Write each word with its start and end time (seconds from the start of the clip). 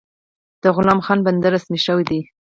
د 0.63 0.63
غلام 0.75 0.99
خان 1.05 1.19
بندر 1.25 1.51
رسمي 1.55 1.79
شوی 1.85 2.03
دی؟ 2.09 2.19